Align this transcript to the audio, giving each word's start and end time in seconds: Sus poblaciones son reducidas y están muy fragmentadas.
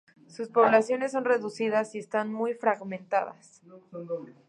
Sus 0.25 0.47
poblaciones 0.47 1.11
son 1.11 1.25
reducidas 1.25 1.93
y 1.93 1.99
están 1.99 2.33
muy 2.33 2.55
fragmentadas. 2.55 3.61